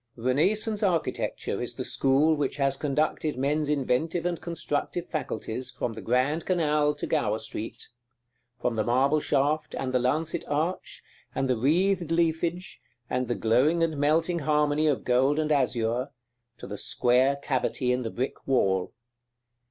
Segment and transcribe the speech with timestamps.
[0.19, 0.25] §II.
[0.29, 6.01] Renaissance architecture is the school which has conducted men's inventive and constructive faculties from the
[6.01, 7.87] Grand Canal to Gower Street;
[8.57, 11.03] from the marble shaft, and the lancet arch,
[11.35, 16.09] and the wreathed leafage, and the glowing and melting harmony of gold and azure,
[16.57, 18.93] to the square cavity in the brick wall.